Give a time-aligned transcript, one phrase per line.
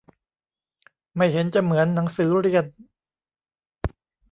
[1.15, 2.65] ไม่เห็นจะเหมือนหนังสือเรียน